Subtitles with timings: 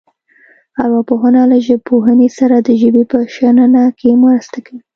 [0.83, 4.81] ارواپوهنه له ژبپوهنې سره د ژبې په شننه کې مرسته کوي